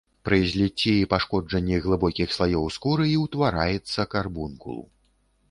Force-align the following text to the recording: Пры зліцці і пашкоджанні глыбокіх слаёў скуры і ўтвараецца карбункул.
Пры 0.27 0.37
зліцці 0.51 0.93
і 1.01 1.03
пашкоджанні 1.11 1.77
глыбокіх 1.83 2.33
слаёў 2.39 2.65
скуры 2.77 3.05
і 3.11 3.15
ўтвараецца 3.27 4.09
карбункул. 4.17 4.83